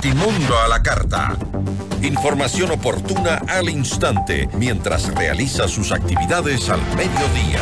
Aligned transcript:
Timundo 0.00 0.56
a 0.56 0.68
la 0.68 0.80
carta. 0.80 1.36
Información 2.02 2.70
oportuna 2.70 3.42
al 3.48 3.68
instante 3.68 4.48
mientras 4.54 5.12
realiza 5.12 5.66
sus 5.66 5.90
actividades 5.90 6.68
al 6.68 6.80
mediodía. 6.94 7.58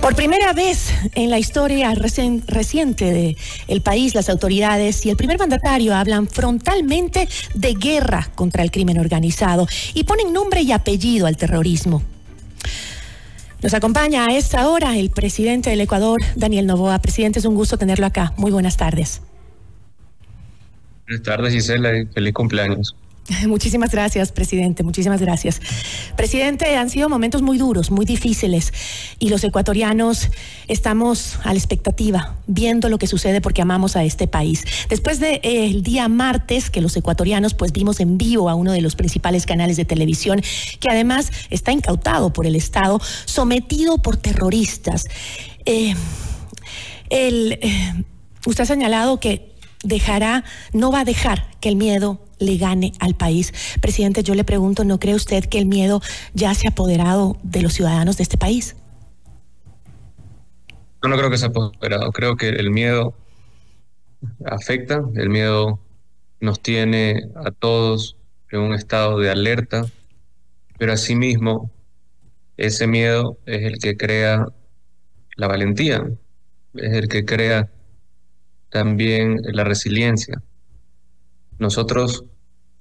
Por 0.00 0.16
primera 0.16 0.52
vez 0.52 0.92
en 1.14 1.30
la 1.30 1.38
historia 1.38 1.94
reciente 1.94 3.36
del 3.68 3.82
país, 3.82 4.14
las 4.16 4.28
autoridades 4.28 5.06
y 5.06 5.10
el 5.10 5.16
primer 5.16 5.38
mandatario 5.38 5.94
hablan 5.94 6.26
frontalmente 6.26 7.28
de 7.54 7.74
guerra 7.74 8.28
contra 8.34 8.64
el 8.64 8.72
crimen 8.72 8.98
organizado 8.98 9.68
y 9.94 10.02
ponen 10.02 10.32
nombre 10.32 10.62
y 10.62 10.72
apellido 10.72 11.28
al 11.28 11.36
terrorismo. 11.36 12.02
Nos 13.62 13.74
acompaña 13.74 14.26
a 14.26 14.36
esta 14.36 14.68
hora 14.68 14.96
el 14.96 15.10
presidente 15.10 15.70
del 15.70 15.80
Ecuador, 15.80 16.20
Daniel 16.36 16.66
Novoa. 16.66 16.98
Presidente, 16.98 17.38
es 17.38 17.44
un 17.44 17.54
gusto 17.54 17.78
tenerlo 17.78 18.06
acá. 18.06 18.32
Muy 18.36 18.52
buenas 18.52 18.76
tardes. 18.76 19.22
Buenas 21.06 21.22
tardes, 21.22 21.52
Gisela, 21.52 21.90
feliz 22.12 22.34
cumpleaños. 22.34 22.94
Muchísimas 23.46 23.90
gracias, 23.90 24.32
presidente. 24.32 24.82
Muchísimas 24.82 25.20
gracias. 25.20 25.60
Presidente, 26.16 26.76
han 26.76 26.90
sido 26.90 27.08
momentos 27.08 27.42
muy 27.42 27.58
duros, 27.58 27.90
muy 27.90 28.04
difíciles 28.04 28.72
y 29.18 29.28
los 29.28 29.42
ecuatorianos 29.44 30.30
estamos 30.68 31.38
a 31.42 31.52
la 31.52 31.58
expectativa, 31.58 32.36
viendo 32.46 32.88
lo 32.88 32.98
que 32.98 33.06
sucede 33.06 33.40
porque 33.40 33.62
amamos 33.62 33.96
a 33.96 34.04
este 34.04 34.26
país. 34.26 34.64
Después 34.88 35.20
del 35.20 35.40
de, 35.40 35.80
día 35.82 36.08
martes 36.08 36.70
que 36.70 36.80
los 36.80 36.96
ecuatorianos 36.96 37.54
pues 37.54 37.72
vimos 37.72 38.00
en 38.00 38.18
vivo 38.18 38.48
a 38.48 38.54
uno 38.54 38.72
de 38.72 38.80
los 38.80 38.96
principales 38.96 39.46
canales 39.46 39.76
de 39.76 39.84
televisión 39.84 40.40
que 40.80 40.88
además 40.90 41.32
está 41.50 41.72
incautado 41.72 42.32
por 42.32 42.46
el 42.46 42.56
Estado, 42.56 43.00
sometido 43.24 43.98
por 43.98 44.16
terroristas. 44.16 45.04
Eh, 45.64 45.94
el, 47.10 47.58
eh, 47.60 48.04
usted 48.46 48.62
ha 48.62 48.66
señalado 48.66 49.20
que 49.20 49.52
dejará, 49.82 50.44
no 50.72 50.90
va 50.90 51.00
a 51.00 51.04
dejar 51.04 51.48
que 51.60 51.68
el 51.68 51.76
miedo 51.76 52.25
le 52.38 52.56
gane 52.56 52.92
al 53.00 53.14
país. 53.14 53.52
Presidente, 53.80 54.22
yo 54.22 54.34
le 54.34 54.44
pregunto, 54.44 54.84
¿no 54.84 54.98
cree 54.98 55.14
usted 55.14 55.44
que 55.44 55.58
el 55.58 55.66
miedo 55.66 56.00
ya 56.34 56.54
se 56.54 56.68
ha 56.68 56.70
apoderado 56.70 57.36
de 57.42 57.62
los 57.62 57.72
ciudadanos 57.72 58.16
de 58.16 58.22
este 58.22 58.38
país? 58.38 58.76
Yo 61.02 61.08
no 61.08 61.16
creo 61.16 61.30
que 61.30 61.38
se 61.38 61.46
ha 61.46 61.48
apoderado, 61.48 62.10
creo 62.12 62.36
que 62.36 62.48
el 62.48 62.70
miedo 62.70 63.14
afecta, 64.44 65.02
el 65.14 65.30
miedo 65.30 65.78
nos 66.40 66.60
tiene 66.60 67.22
a 67.36 67.50
todos 67.50 68.16
en 68.50 68.60
un 68.60 68.74
estado 68.74 69.18
de 69.18 69.30
alerta, 69.30 69.86
pero 70.78 70.92
asimismo 70.92 71.70
ese 72.56 72.86
miedo 72.86 73.38
es 73.46 73.62
el 73.62 73.78
que 73.78 73.96
crea 73.96 74.46
la 75.36 75.48
valentía, 75.48 76.04
es 76.74 76.92
el 76.92 77.08
que 77.08 77.24
crea 77.24 77.70
también 78.70 79.36
la 79.44 79.64
resiliencia. 79.64 80.42
Nosotros 81.58 82.24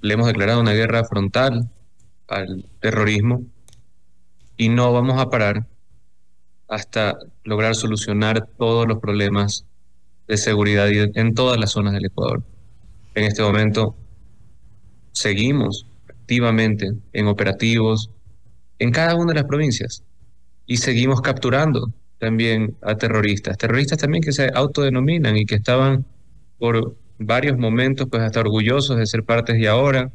le 0.01 0.13
hemos 0.13 0.27
declarado 0.27 0.59
una 0.59 0.73
guerra 0.73 1.03
frontal 1.05 1.69
al 2.27 2.65
terrorismo 2.79 3.43
y 4.57 4.69
no 4.69 4.91
vamos 4.93 5.19
a 5.19 5.29
parar 5.29 5.67
hasta 6.67 7.17
lograr 7.43 7.75
solucionar 7.75 8.47
todos 8.57 8.87
los 8.87 8.99
problemas 8.99 9.65
de 10.27 10.37
seguridad 10.37 10.89
en 10.89 11.33
todas 11.33 11.59
las 11.59 11.71
zonas 11.71 11.93
del 11.93 12.05
Ecuador. 12.05 12.43
En 13.13 13.23
este 13.23 13.43
momento 13.43 13.95
seguimos 15.11 15.85
activamente 16.09 16.91
en 17.13 17.27
operativos 17.27 18.09
en 18.79 18.91
cada 18.91 19.15
una 19.15 19.31
de 19.31 19.39
las 19.39 19.45
provincias 19.45 20.03
y 20.65 20.77
seguimos 20.77 21.21
capturando 21.21 21.93
también 22.17 22.75
a 22.81 22.95
terroristas, 22.95 23.57
terroristas 23.57 23.99
también 23.99 24.23
que 24.23 24.31
se 24.31 24.49
autodenominan 24.53 25.37
y 25.37 25.45
que 25.45 25.55
estaban 25.55 26.05
por 26.57 26.95
varios 27.17 27.57
momentos 27.57 28.07
pues 28.09 28.23
hasta 28.23 28.39
orgullosos 28.39 28.97
de 28.97 29.05
ser 29.05 29.23
partes 29.23 29.57
y 29.57 29.65
ahora 29.65 30.11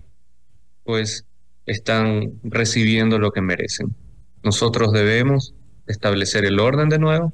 pues 0.85 1.25
están 1.67 2.33
recibiendo 2.43 3.19
lo 3.19 3.31
que 3.31 3.41
merecen. 3.41 3.95
Nosotros 4.43 4.93
debemos 4.93 5.55
establecer 5.87 6.45
el 6.45 6.59
orden 6.59 6.89
de 6.89 6.99
nuevo 6.99 7.33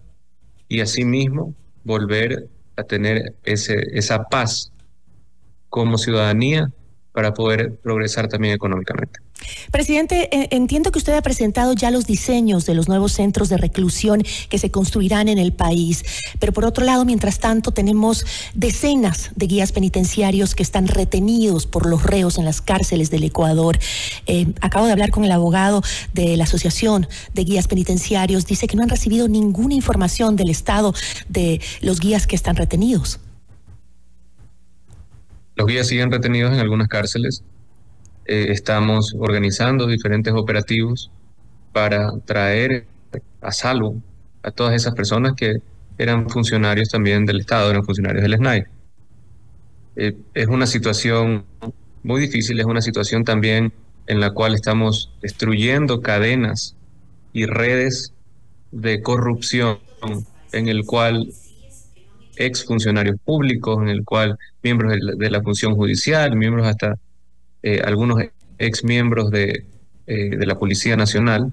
y 0.69 0.81
asimismo 0.81 1.55
volver 1.85 2.49
a 2.77 2.83
tener 2.83 3.35
ese, 3.45 3.77
esa 3.93 4.25
paz 4.25 4.73
como 5.69 5.99
ciudadanía 5.99 6.71
para 7.13 7.33
poder 7.33 7.79
progresar 7.79 8.29
también 8.29 8.55
económicamente. 8.55 9.21
Presidente, 9.71 10.29
eh, 10.33 10.49
entiendo 10.53 10.93
que 10.93 10.99
usted 10.99 11.15
ha 11.15 11.23
presentado 11.23 11.73
ya 11.75 11.91
los 11.91 12.07
diseños 12.07 12.67
de 12.67 12.75
los 12.75 12.89
nuevos 12.89 13.13
centros 13.13 13.49
de 13.49 13.57
reclusión 13.57 14.23
que 14.49 14.59
se 14.59 14.71
construirán 14.71 15.29
en 15.29 15.39
el 15.39 15.53
país, 15.53 16.05
pero 16.39 16.53
por 16.53 16.65
otro 16.65 16.85
lado, 16.85 17.05
mientras 17.05 17.39
tanto, 17.39 17.73
tenemos 17.73 18.25
decenas 18.55 19.31
de 19.35 19.47
guías 19.47 19.73
penitenciarios 19.73 20.55
que 20.55 20.63
están 20.63 20.87
retenidos 20.87 21.67
por 21.67 21.87
los 21.87 22.03
reos 22.03 22.39
en 22.39 22.45
las 22.45 22.61
cárceles 22.61 23.11
del 23.11 23.25
Ecuador. 23.25 23.79
Eh, 24.27 24.47
acabo 24.61 24.87
de 24.87 24.93
hablar 24.93 25.11
con 25.11 25.25
el 25.25 25.33
abogado 25.33 25.83
de 26.13 26.37
la 26.37 26.45
Asociación 26.45 27.09
de 27.35 27.45
Guías 27.45 27.69
Penitenciarios, 27.69 28.47
dice 28.47 28.67
que 28.67 28.77
no 28.77 28.83
han 28.83 28.89
recibido 28.89 29.29
ninguna 29.29 29.75
información 29.75 30.37
del 30.37 30.51
estado 30.51 30.95
de 31.29 31.61
los 31.81 32.01
guías 32.01 32.27
que 32.27 32.37
están 32.37 32.57
retenidos. 32.57 33.21
Los 35.57 35.67
guías 35.67 35.87
siguen 35.87 36.11
retenidos 36.11 36.53
en 36.53 36.61
algunas 36.61 36.89
cárceles. 36.89 37.43
Eh, 38.29 38.47
estamos 38.51 39.15
organizando 39.19 39.87
diferentes 39.87 40.33
operativos 40.35 41.11
para 41.73 42.11
traer 42.25 42.87
a 43.41 43.53
salvo 43.53 44.03
a 44.43 44.51
todas 44.51 44.75
esas 44.75 44.95
personas 44.95 45.35
que 45.35 45.57
eran 45.99 46.29
funcionarios 46.29 46.89
también 46.89 47.25
del 47.25 47.41
Estado, 47.41 47.71
eran 47.71 47.85
funcionarios 47.85 48.23
del 48.23 48.35
SNAI. 48.35 48.65
Eh, 49.97 50.17
es 50.35 50.47
una 50.49 50.67
situación 50.67 51.45
muy 52.03 52.21
difícil, 52.21 52.59
es 52.61 52.67
una 52.67 52.83
situación 52.83 53.25
también 53.25 53.73
en 54.07 54.21
la 54.21 54.31
cual 54.31 54.55
estamos 54.55 55.13
destruyendo 55.23 56.01
cadenas 56.01 56.77
y 57.33 57.47
redes 57.47 58.13
de 58.73 59.03
corrupción 59.03 59.79
en 60.53 60.69
el 60.69 60.85
cual 60.85 61.33
ex 62.37 62.65
funcionarios 62.65 63.17
públicos, 63.25 63.83
en 63.83 63.89
el 63.89 64.05
cual 64.05 64.39
miembros 64.63 64.93
de 65.19 65.31
la, 65.31 65.43
función 65.43 65.75
judicial, 65.75 66.37
miembros 66.37 66.67
hasta 66.67 66.99
eh, 67.63 67.81
algunos 67.85 68.23
ex 68.59 68.85
miembros 68.85 69.31
de, 69.31 69.67
eh, 70.07 70.37
de 70.37 70.47
la 70.47 70.59
Policía 70.59 70.97
Nacional 70.97 71.53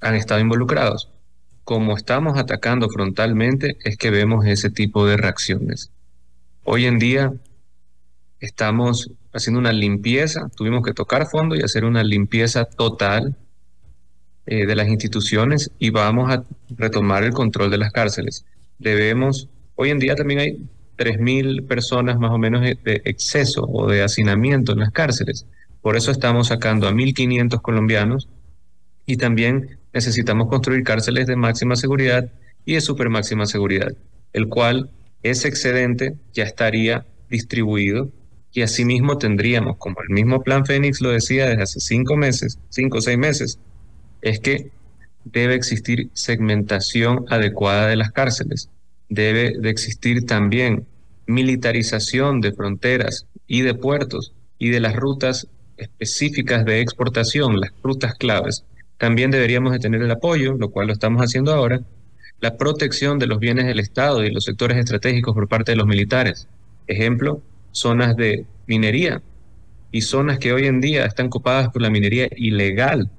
han 0.00 0.14
estado 0.14 0.40
involucrados. 0.40 1.10
Como 1.64 1.96
estamos 1.96 2.38
atacando 2.38 2.88
frontalmente, 2.88 3.76
es 3.84 3.96
que 3.96 4.10
vemos 4.10 4.46
ese 4.46 4.70
tipo 4.70 5.06
de 5.06 5.16
reacciones. 5.16 5.90
Hoy 6.62 6.86
en 6.86 6.98
día 6.98 7.32
estamos 8.40 9.10
haciendo 9.32 9.60
una 9.60 9.72
limpieza, 9.72 10.48
tuvimos 10.56 10.82
que 10.84 10.92
tocar 10.92 11.26
fondo 11.26 11.54
y 11.54 11.62
hacer 11.62 11.84
una 11.84 12.04
limpieza 12.04 12.64
total 12.64 13.36
eh, 14.46 14.66
de 14.66 14.76
las 14.76 14.88
instituciones 14.88 15.70
y 15.78 15.90
vamos 15.90 16.30
a 16.30 16.44
retomar 16.76 17.24
el 17.24 17.32
control 17.32 17.70
de 17.70 17.78
las 17.78 17.92
cárceles. 17.92 18.44
Debemos 18.78 19.48
Hoy 19.76 19.90
en 19.90 19.98
día 19.98 20.14
también 20.14 20.40
hay 20.40 20.58
3.000 20.96 21.66
personas 21.66 22.18
más 22.18 22.30
o 22.30 22.38
menos 22.38 22.62
de 22.62 23.02
exceso 23.04 23.64
o 23.64 23.88
de 23.88 24.02
hacinamiento 24.02 24.72
en 24.72 24.80
las 24.80 24.90
cárceles. 24.90 25.46
Por 25.84 25.96
eso 25.96 26.10
estamos 26.10 26.48
sacando 26.48 26.88
a 26.88 26.92
1.500 26.92 27.60
colombianos 27.60 28.28
y 29.04 29.16
también 29.18 29.78
necesitamos 29.92 30.48
construir 30.48 30.82
cárceles 30.82 31.26
de 31.26 31.36
máxima 31.36 31.76
seguridad 31.76 32.30
y 32.64 32.74
de 32.74 32.80
super 32.80 33.10
máxima 33.10 33.46
seguridad, 33.46 33.92
el 34.32 34.48
cual 34.48 34.90
ese 35.22 35.48
excedente 35.48 36.14
ya 36.32 36.44
estaría 36.44 37.04
distribuido 37.28 38.10
y 38.52 38.62
asimismo 38.62 39.18
tendríamos, 39.18 39.76
como 39.76 40.00
el 40.00 40.08
mismo 40.08 40.42
plan 40.42 40.64
Fénix 40.64 41.00
lo 41.00 41.10
decía 41.10 41.46
desde 41.48 41.62
hace 41.64 41.80
cinco 41.80 42.16
meses, 42.16 42.58
cinco 42.70 42.98
o 42.98 43.00
seis 43.00 43.18
meses, 43.18 43.58
es 44.22 44.40
que 44.40 44.70
debe 45.24 45.54
existir 45.54 46.08
segmentación 46.14 47.26
adecuada 47.28 47.88
de 47.88 47.96
las 47.96 48.12
cárceles 48.12 48.70
debe 49.14 49.54
de 49.58 49.70
existir 49.70 50.26
también 50.26 50.86
militarización 51.26 52.40
de 52.40 52.52
fronteras 52.52 53.26
y 53.46 53.62
de 53.62 53.74
puertos 53.74 54.32
y 54.58 54.70
de 54.70 54.80
las 54.80 54.94
rutas 54.96 55.48
específicas 55.76 56.64
de 56.64 56.80
exportación, 56.80 57.60
las 57.60 57.72
rutas 57.82 58.14
claves. 58.14 58.64
También 58.98 59.30
deberíamos 59.30 59.72
de 59.72 59.78
tener 59.78 60.02
el 60.02 60.10
apoyo, 60.10 60.54
lo 60.54 60.70
cual 60.70 60.88
lo 60.88 60.92
estamos 60.92 61.22
haciendo 61.22 61.52
ahora, 61.52 61.80
la 62.40 62.56
protección 62.56 63.18
de 63.18 63.26
los 63.26 63.38
bienes 63.38 63.66
del 63.66 63.80
Estado 63.80 64.24
y 64.24 64.30
los 64.30 64.44
sectores 64.44 64.78
estratégicos 64.78 65.34
por 65.34 65.48
parte 65.48 65.72
de 65.72 65.76
los 65.76 65.86
militares. 65.86 66.46
Ejemplo, 66.86 67.40
zonas 67.72 68.16
de 68.16 68.44
minería 68.66 69.22
y 69.90 70.02
zonas 70.02 70.38
que 70.38 70.52
hoy 70.52 70.66
en 70.66 70.80
día 70.80 71.06
están 71.06 71.28
copadas 71.28 71.70
por 71.70 71.82
la 71.82 71.90
minería 71.90 72.28
ilegal 72.36 73.10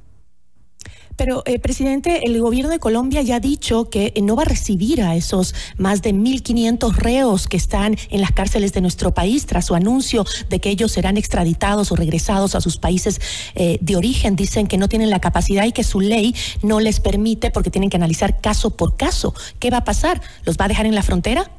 Pero, 1.17 1.43
eh, 1.45 1.59
presidente, 1.59 2.21
el 2.25 2.39
gobierno 2.41 2.69
de 2.69 2.79
Colombia 2.79 3.21
ya 3.21 3.37
ha 3.37 3.39
dicho 3.39 3.89
que 3.89 4.11
eh, 4.15 4.21
no 4.21 4.35
va 4.35 4.43
a 4.43 4.45
recibir 4.45 5.01
a 5.01 5.15
esos 5.15 5.55
más 5.77 6.01
de 6.01 6.13
1.500 6.13 6.95
reos 6.95 7.47
que 7.47 7.57
están 7.57 7.95
en 8.09 8.21
las 8.21 8.31
cárceles 8.31 8.73
de 8.73 8.81
nuestro 8.81 9.13
país 9.13 9.45
tras 9.45 9.65
su 9.65 9.75
anuncio 9.75 10.25
de 10.49 10.59
que 10.59 10.69
ellos 10.69 10.91
serán 10.91 11.17
extraditados 11.17 11.91
o 11.91 11.95
regresados 11.95 12.55
a 12.55 12.61
sus 12.61 12.77
países 12.77 13.21
eh, 13.55 13.77
de 13.81 13.95
origen. 13.95 14.35
Dicen 14.35 14.67
que 14.67 14.77
no 14.77 14.89
tienen 14.89 15.09
la 15.09 15.19
capacidad 15.19 15.65
y 15.65 15.71
que 15.71 15.83
su 15.83 16.01
ley 16.01 16.35
no 16.61 16.79
les 16.79 16.99
permite 16.99 17.51
porque 17.51 17.69
tienen 17.69 17.89
que 17.89 17.97
analizar 17.97 18.41
caso 18.41 18.75
por 18.75 18.97
caso. 18.97 19.33
¿Qué 19.59 19.69
va 19.69 19.77
a 19.77 19.83
pasar? 19.85 20.21
¿Los 20.43 20.57
va 20.57 20.65
a 20.65 20.67
dejar 20.67 20.85
en 20.85 20.95
la 20.95 21.03
frontera? 21.03 21.49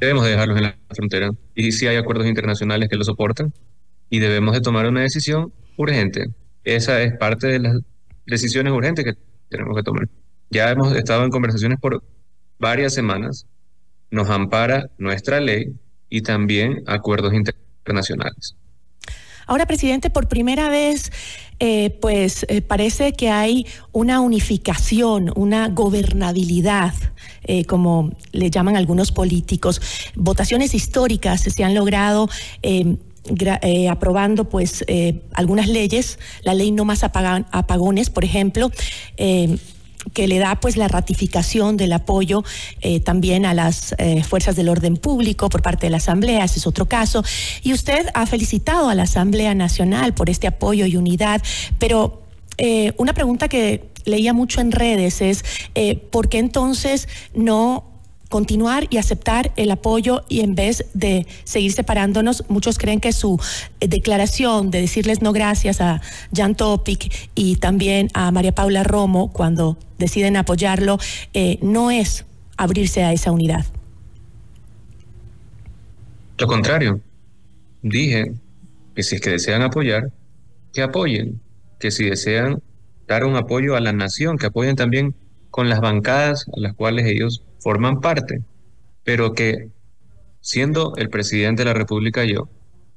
Debemos 0.00 0.24
dejarlos 0.24 0.56
en 0.56 0.64
la 0.64 0.76
frontera. 0.90 1.30
Y 1.54 1.70
si 1.70 1.86
hay 1.86 1.96
acuerdos 1.96 2.26
internacionales 2.26 2.88
que 2.88 2.96
lo 2.96 3.04
soportan, 3.04 3.52
y 4.10 4.18
debemos 4.18 4.52
de 4.52 4.60
tomar 4.60 4.86
una 4.86 5.00
decisión 5.00 5.52
urgente 5.78 6.26
esa 6.64 7.02
es 7.02 7.16
parte 7.16 7.46
de 7.46 7.58
las 7.58 7.80
decisiones 8.26 8.72
urgentes 8.72 9.04
que 9.04 9.14
tenemos 9.48 9.76
que 9.76 9.82
tomar. 9.82 10.08
Ya 10.50 10.70
hemos 10.70 10.94
estado 10.94 11.24
en 11.24 11.30
conversaciones 11.30 11.78
por 11.80 12.02
varias 12.58 12.94
semanas, 12.94 13.46
nos 14.10 14.28
ampara 14.28 14.90
nuestra 14.98 15.40
ley 15.40 15.74
y 16.08 16.22
también 16.22 16.82
acuerdos 16.86 17.32
internacionales. 17.32 18.56
Ahora, 19.46 19.66
presidente, 19.66 20.08
por 20.10 20.28
primera 20.28 20.68
vez, 20.68 21.10
eh, 21.58 21.98
pues 22.00 22.46
eh, 22.48 22.62
parece 22.62 23.12
que 23.12 23.28
hay 23.30 23.66
una 23.90 24.20
unificación, 24.20 25.32
una 25.34 25.68
gobernabilidad, 25.68 26.94
eh, 27.44 27.64
como 27.64 28.12
le 28.30 28.50
llaman 28.50 28.76
algunos 28.76 29.10
políticos. 29.10 29.80
Votaciones 30.14 30.74
históricas 30.74 31.40
se 31.40 31.64
han 31.64 31.74
logrado 31.74 32.28
eh, 33.24 33.88
aprobando 33.88 34.48
pues 34.48 34.84
eh, 34.88 35.22
algunas 35.32 35.68
leyes, 35.68 36.18
la 36.42 36.54
ley 36.54 36.72
no 36.72 36.84
más 36.84 37.04
apagones, 37.04 38.10
por 38.10 38.24
ejemplo, 38.24 38.72
eh, 39.16 39.58
que 40.12 40.26
le 40.26 40.40
da 40.40 40.58
pues 40.58 40.76
la 40.76 40.88
ratificación 40.88 41.76
del 41.76 41.92
apoyo 41.92 42.42
también 43.04 43.46
a 43.46 43.54
las 43.54 43.94
fuerzas 44.28 44.56
del 44.56 44.68
orden 44.68 44.96
público 44.96 45.48
por 45.48 45.62
parte 45.62 45.86
de 45.86 45.90
la 45.90 45.98
Asamblea, 45.98 46.44
ese 46.44 46.58
es 46.58 46.66
otro 46.66 46.86
caso. 46.86 47.22
Y 47.62 47.72
usted 47.72 48.08
ha 48.12 48.26
felicitado 48.26 48.88
a 48.88 48.96
la 48.96 49.04
Asamblea 49.04 49.54
Nacional 49.54 50.12
por 50.12 50.28
este 50.28 50.48
apoyo 50.48 50.86
y 50.86 50.96
unidad, 50.96 51.40
pero 51.78 52.24
una 52.96 53.14
pregunta 53.14 53.46
que 53.46 53.92
leía 54.04 54.32
mucho 54.32 54.60
en 54.60 54.72
redes 54.72 55.22
es, 55.22 55.44
¿por 56.10 56.28
qué 56.28 56.38
entonces 56.38 57.06
no 57.32 57.91
continuar 58.32 58.86
y 58.88 58.96
aceptar 58.96 59.52
el 59.56 59.70
apoyo 59.70 60.24
y 60.26 60.40
en 60.40 60.54
vez 60.54 60.86
de 60.94 61.26
seguir 61.44 61.72
separándonos, 61.72 62.44
muchos 62.48 62.78
creen 62.78 62.98
que 62.98 63.12
su 63.12 63.38
eh, 63.78 63.88
declaración 63.88 64.70
de 64.70 64.80
decirles 64.80 65.20
no 65.20 65.34
gracias 65.34 65.82
a 65.82 66.00
Jan 66.34 66.54
Topic 66.54 67.12
y 67.34 67.56
también 67.56 68.08
a 68.14 68.30
María 68.30 68.52
Paula 68.52 68.84
Romo 68.84 69.30
cuando 69.30 69.76
deciden 69.98 70.38
apoyarlo, 70.38 70.98
eh, 71.34 71.58
no 71.60 71.90
es 71.90 72.24
abrirse 72.56 73.04
a 73.04 73.12
esa 73.12 73.32
unidad. 73.32 73.66
Lo 76.38 76.46
contrario, 76.46 77.02
dije 77.82 78.32
que 78.94 79.02
si 79.02 79.16
es 79.16 79.20
que 79.20 79.28
desean 79.28 79.60
apoyar, 79.60 80.10
que 80.72 80.80
apoyen, 80.80 81.38
que 81.78 81.90
si 81.90 82.06
desean 82.06 82.62
dar 83.06 83.26
un 83.26 83.36
apoyo 83.36 83.76
a 83.76 83.80
la 83.80 83.92
nación, 83.92 84.38
que 84.38 84.46
apoyen 84.46 84.74
también 84.74 85.14
con 85.50 85.68
las 85.68 85.82
bancadas 85.82 86.46
a 86.56 86.60
las 86.60 86.72
cuales 86.72 87.04
ellos 87.04 87.42
forman 87.62 88.00
parte, 88.00 88.42
pero 89.04 89.32
que 89.32 89.68
siendo 90.40 90.94
el 90.96 91.08
presidente 91.08 91.62
de 91.62 91.66
la 91.66 91.74
República 91.74 92.24
yo 92.24 92.48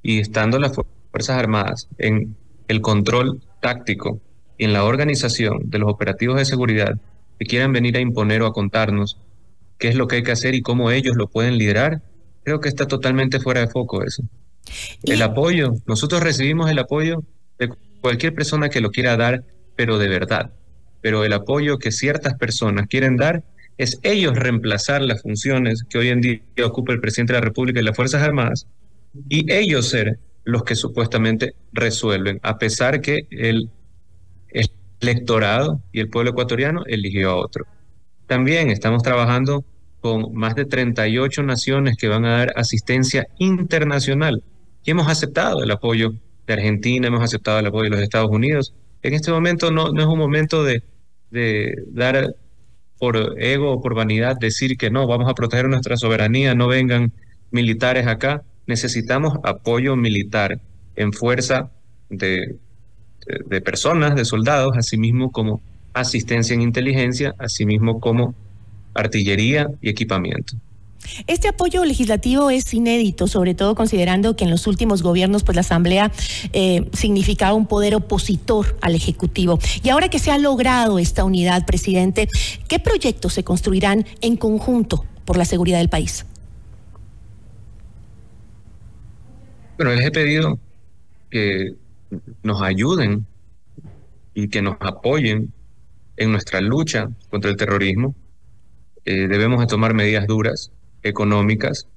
y 0.02 0.20
estando 0.20 0.60
las 0.60 0.74
Fuerzas 1.12 1.38
Armadas 1.38 1.88
en 1.98 2.36
el 2.68 2.82
control 2.82 3.42
táctico 3.62 4.20
y 4.58 4.66
en 4.66 4.74
la 4.74 4.84
organización 4.84 5.70
de 5.70 5.80
los 5.80 5.90
operativos 5.90 6.38
de 6.38 6.46
seguridad 6.46 6.98
que 7.40 7.46
quieran 7.46 7.74
venir 7.74 7.98
a 7.98 8.02
imponer 8.02 8.42
o 8.42 8.48
a 8.48 8.54
contarnos 8.54 9.20
qué 9.78 9.90
es 9.90 9.96
lo 9.96 10.08
que 10.08 10.18
hay 10.18 10.24
que 10.24 10.32
hacer 10.32 10.56
y 10.56 10.62
cómo 10.62 10.92
ellos 10.92 11.16
lo 11.16 11.28
pueden 11.28 11.58
liderar, 11.58 12.02
creo 12.44 12.60
que 12.60 12.70
está 12.70 12.88
totalmente 12.88 13.40
fuera 13.40 13.62
de 13.62 13.68
foco 13.68 14.04
eso. 14.04 14.24
El 15.04 15.22
apoyo, 15.22 15.74
nosotros 15.86 16.24
recibimos 16.24 16.72
el 16.72 16.80
apoyo 16.80 17.24
de 17.60 17.70
cualquier 18.02 18.34
persona 18.34 18.70
que 18.70 18.82
lo 18.82 18.92
quiera 18.92 19.18
dar, 19.18 19.44
pero 19.76 19.98
de 19.98 20.08
verdad. 20.08 20.52
Pero 21.02 21.24
el 21.24 21.34
apoyo 21.34 21.78
que 21.78 21.92
ciertas 21.92 22.36
personas 22.36 22.88
quieren 22.88 23.18
dar 23.18 23.44
es 23.78 24.00
ellos 24.04 24.36
reemplazar 24.36 25.02
las 25.02 25.22
funciones 25.22 25.84
que 25.90 25.98
hoy 25.98 26.10
en 26.10 26.22
día 26.22 26.42
ocupa 26.64 26.94
el 26.94 27.02
presidente 27.02 27.34
de 27.34 27.40
la 27.40 27.46
República 27.46 27.80
y 27.80 27.84
las 27.84 27.96
Fuerzas 27.96 28.22
Armadas 28.22 28.68
y 29.30 29.52
ellos 29.52 29.90
ser 29.90 30.20
los 30.44 30.64
que 30.64 30.76
supuestamente 30.76 31.56
resuelven, 31.74 32.40
a 32.44 32.58
pesar 32.58 33.02
que 33.02 33.28
el, 33.32 33.70
electorado 35.02 35.82
y 35.92 36.00
el 36.00 36.10
pueblo 36.10 36.32
ecuatoriano 36.32 36.84
eligió 36.88 37.32
a 37.32 37.36
otro. 37.36 37.66
También 38.28 38.70
estamos 38.70 39.04
trabajando 39.04 39.64
con 40.00 40.34
más 40.34 40.56
de 40.56 40.66
38 40.66 41.44
naciones 41.44 41.98
que 41.98 42.08
van 42.08 42.26
a 42.26 42.38
dar 42.38 42.54
asistencia 42.56 43.28
internacional 43.38 44.42
y 44.84 44.92
hemos 44.92 45.08
aceptado 45.08 45.64
el 45.64 45.70
apoyo 45.70 46.14
de 46.48 46.54
Argentina, 46.54 47.08
hemos 47.08 47.24
aceptado 47.24 47.60
el 47.60 47.66
apoyo 47.66 47.84
de 47.86 47.90
los 47.92 48.00
Estados 48.00 48.30
Unidos. 48.32 48.74
En 49.02 49.14
este 49.14 49.32
momento 49.32 49.70
no, 49.70 49.92
no 49.92 50.02
es 50.02 50.08
un 50.08 50.18
momento 50.18 50.64
de, 50.64 50.82
de 51.30 51.76
dar 51.88 52.36
por 53.00 53.36
ego 53.38 53.74
o 53.74 53.82
por 53.82 53.94
vanidad 53.94 54.38
decir 54.38 54.78
que 54.78 54.90
no, 54.90 55.08
vamos 55.08 55.30
a 55.30 55.34
proteger 55.34 55.68
nuestra 55.68 55.98
soberanía, 55.98 56.56
no 56.56 56.68
vengan 56.68 57.12
militares 57.52 58.08
acá. 58.08 58.44
Necesitamos 58.68 59.38
apoyo 59.44 59.96
militar 59.96 60.60
en 60.96 61.14
fuerza 61.14 61.72
de, 62.10 62.56
de, 63.26 63.62
personas, 63.62 64.16
de 64.16 64.26
soldados, 64.26 64.78
asimismo 64.78 65.32
como 65.32 65.62
asistencia 65.94 66.54
en 66.54 66.62
inteligencia, 66.62 67.36
asimismo 67.38 68.00
como 68.00 68.36
artillería 68.94 69.68
y 69.82 69.90
equipamiento. 69.90 70.56
Este 71.28 71.48
apoyo 71.48 71.86
legislativo 71.86 72.50
es 72.50 72.74
inédito, 72.74 73.28
sobre 73.28 73.54
todo 73.54 73.76
considerando 73.76 74.36
que 74.36 74.46
en 74.46 74.52
los 74.52 74.68
últimos 74.68 75.02
gobiernos, 75.02 75.44
pues 75.44 75.56
la 75.56 75.62
Asamblea 75.62 76.12
eh, 76.54 76.90
significaba 76.94 77.54
un 77.54 77.68
poder 77.68 77.96
opositor 77.96 78.78
al 78.82 78.96
Ejecutivo. 78.96 79.60
Y 79.84 79.90
ahora 79.90 80.10
que 80.10 80.20
se 80.20 80.32
ha 80.32 80.38
logrado 80.38 81.00
esta 81.00 81.24
unidad, 81.24 81.66
presidente, 81.66 82.28
¿qué 82.68 82.80
proyectos 82.80 83.34
se 83.34 83.44
construirán 83.44 84.06
en 84.22 84.38
conjunto 84.38 85.06
por 85.26 85.38
la 85.38 85.46
seguridad 85.46 85.80
del 85.80 85.90
país? 85.90 86.26
Bueno, 89.78 89.94
les 89.94 90.06
he 90.06 90.12
pedido 90.12 90.58
que 91.30 91.74
nos 92.44 92.62
ayuden 92.62 93.26
y 94.34 94.48
que 94.48 94.62
nos 94.62 94.78
apoyen 94.80 95.52
en 96.18 96.32
nuestra 96.32 96.62
lucha 96.62 97.10
contra 97.30 97.52
el 97.52 97.58
terrorismo. 97.58 98.16
Eh, 99.04 99.28
debemos 99.28 99.60
de 99.60 99.68
tomar 99.68 99.94
medidas 99.94 100.28
duras 100.28 100.72
económicas 101.06 101.88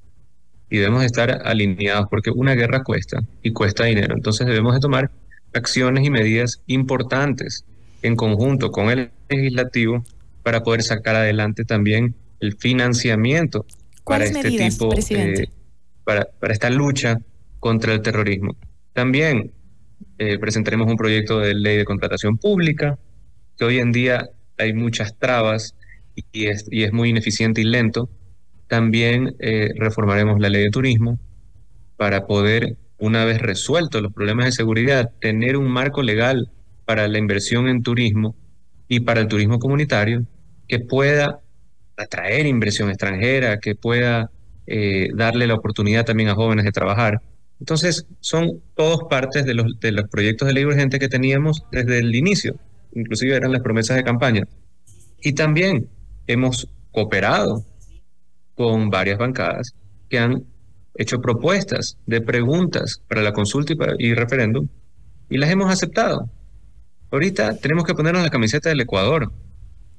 y 0.71 0.79
debemos 0.79 1.05
estar 1.05 1.43
alineados 1.45 2.07
porque 2.11 2.31
una 2.31 2.55
guerra 2.55 2.83
cuesta 2.85 3.21
y 3.43 3.53
cuesta 3.53 3.85
dinero. 3.85 4.15
Entonces 4.15 4.47
debemos 4.47 4.75
de 4.75 4.81
tomar 4.81 5.11
acciones 5.55 6.05
y 6.05 6.11
medidas 6.11 6.63
importantes 6.67 7.65
en 8.03 8.17
conjunto 8.17 8.71
con 8.71 8.91
el 8.91 9.11
legislativo 9.29 10.05
para 10.43 10.63
poder 10.63 10.83
sacar 10.83 11.17
adelante 11.17 11.65
también 11.65 12.15
el 12.41 12.57
financiamiento 12.57 13.67
para 14.05 14.25
este 14.25 14.50
tipo, 14.50 14.95
eh, 14.95 15.49
para, 16.05 16.29
para 16.38 16.53
esta 16.53 16.71
lucha 16.71 17.19
contra 17.59 17.93
el 17.95 18.03
terrorismo. 18.03 18.57
También 18.93 19.53
eh, 20.19 20.38
presentaremos 20.38 20.88
un 20.88 20.97
proyecto 20.97 21.41
de 21.41 21.55
ley 21.55 21.77
de 21.77 21.85
contratación 21.85 22.38
pública, 22.38 22.99
que 23.57 23.65
hoy 23.65 23.79
en 23.79 23.93
día 23.93 24.31
hay 24.59 24.73
muchas 24.73 25.17
trabas 25.19 25.75
y 26.33 26.47
es, 26.47 26.67
y 26.71 26.85
es 26.85 26.93
muy 26.93 27.11
ineficiente 27.11 27.61
y 27.61 27.65
lento. 27.65 28.09
También 28.69 29.35
eh, 29.41 29.71
reformaremos 29.77 30.41
la 30.41 30.51
ley 30.51 30.63
de 30.63 30.71
turismo 30.71 31.19
para 31.97 32.27
poder, 32.27 32.77
una 32.99 33.25
vez 33.25 33.41
resueltos 33.41 34.03
los 34.03 34.13
problemas 34.13 34.47
de 34.47 34.53
seguridad, 34.53 35.11
tener 35.21 35.57
un 35.57 35.69
marco 35.69 36.03
legal 36.03 36.51
para 36.85 37.09
la 37.09 37.19
inversión 37.19 37.69
en 37.69 37.83
turismo 37.83 38.37
y 38.87 39.01
para 39.01 39.21
el 39.21 39.29
turismo 39.29 39.59
comunitario 39.59 40.25
que 40.69 40.79
pueda 40.79 41.41
atraer 41.97 42.47
inversión 42.47 42.89
extranjera, 42.89 43.59
que 43.59 43.75
pueda 43.75 44.31
eh, 44.67 45.09
darle 45.15 45.47
la 45.47 45.55
oportunidad 45.55 46.05
también 46.05 46.29
a 46.29 46.35
jóvenes 46.35 46.65
de 46.65 46.73
trabajar. 46.73 47.21
Entonces, 47.59 48.07
son 48.21 48.63
todos 48.77 49.01
partes 49.11 49.45
de 49.45 49.55
los, 49.55 49.81
de 49.81 49.93
los 49.93 50.09
proyectos 50.09 50.47
de 50.47 50.55
ley 50.55 50.65
urgente 50.65 50.99
que 50.99 51.09
teníamos 51.09 51.65
desde 51.73 51.99
el 51.99 52.15
inicio, 52.15 52.55
inclusive 52.95 53.35
eran 53.35 53.53
las 53.53 53.63
promesas 53.63 53.97
de 53.97 54.05
campaña. 54.05 54.47
Y 55.23 55.33
también 55.33 55.89
hemos 56.27 56.69
cooperado 56.93 57.65
con 58.59 58.91
varias 58.91 59.19
bancadas 59.19 59.73
que 60.11 60.19
han 60.19 60.43
hecho 60.97 61.21
propuestas 61.21 61.97
de 62.07 62.21
preguntas 62.21 63.00
para 63.09 63.23
la 63.23 63.33
consulta 63.33 63.73
y, 63.99 64.15
referéndum 64.15 64.67
y 65.31 65.38
las 65.38 65.49
hemos 65.50 65.71
aceptado. 65.71 66.29
Ahorita 67.12 67.57
tenemos 67.57 67.85
que 67.85 67.95
ponernos 67.95 68.25
la 68.25 68.31
camiseta 68.31 68.69
del 68.69 68.81
Ecuador. 68.81 69.31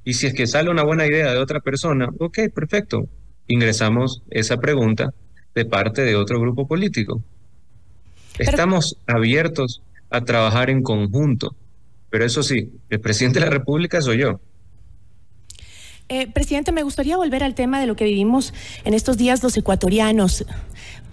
Y 0.04 0.14
si 0.14 0.28
es 0.28 0.34
que 0.34 0.46
sale 0.46 0.70
una 0.70 0.84
buena 0.84 1.06
idea 1.08 1.32
de 1.32 1.40
otra 1.40 1.62
persona, 1.62 2.10
ok, 2.20 2.40
perfecto. 2.54 3.08
Ingresamos 3.48 4.22
esa 4.30 4.58
pregunta 4.58 5.14
de 5.56 5.66
parte 5.66 6.02
de 6.02 6.18
otro 6.18 6.40
grupo 6.42 6.68
político. 6.68 7.24
Estamos 8.38 8.98
abiertos 9.08 9.82
a 10.10 10.22
trabajar 10.22 10.70
en 10.70 10.82
conjunto 10.82 11.56
Pero 12.10 12.26
eso 12.26 12.42
sí, 12.42 12.72
el 12.90 13.00
presidente 13.00 13.40
de 13.40 13.46
la 13.46 13.52
República 13.52 14.02
soy 14.02 14.20
yo. 14.20 14.42
Eh, 16.12 16.26
presidente, 16.26 16.72
me 16.72 16.82
gustaría 16.82 17.18
volver 17.18 17.44
al 17.44 17.54
tema 17.54 17.80
de 17.80 17.86
lo 17.86 17.96
que 17.96 18.04
vivimos 18.04 18.52
en 18.84 18.96
estos 18.96 19.16
días 19.16 19.44
los 19.44 19.56
ecuatorianos. 19.58 20.44